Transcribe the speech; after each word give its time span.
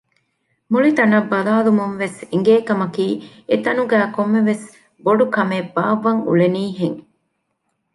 މުޅި 0.71 0.89
ތަނަށް 0.97 1.27
ބަލާލަުމުންވެސް 1.31 2.17
އެނގޭ 2.31 2.53
ކަމަކީ 2.67 3.07
އެތަނުގައި 3.49 4.09
ކޮންމެވެސް 4.15 4.65
ބޮޑުކަމެއް 5.03 5.69
ބާއްވަން 5.75 6.21
އުޅެނީ 6.27 6.63
ހެން 6.79 6.99